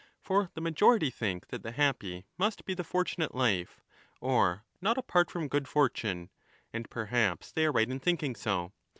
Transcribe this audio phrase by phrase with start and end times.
[0.19, 3.81] For the majority think that the happy must be the fortunate life,
[4.19, 6.31] or not apart from good fortune,
[6.73, 8.73] and perhaps they are right in thinking so.